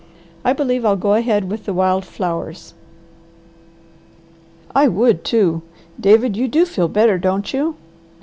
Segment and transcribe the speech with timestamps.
[0.43, 2.73] I believe I'll go ahead with the wild flowers."
[4.73, 5.61] "I would too!
[5.99, 7.75] David, you do feel better, don't you?"